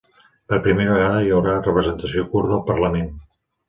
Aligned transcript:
Per 0.53 0.57
primera 0.67 0.95
vegada 0.95 1.21
hi 1.27 1.31
haurà 1.37 1.55
representació 1.67 2.29
kurda 2.35 2.61
al 2.61 2.69
parlament 2.75 3.19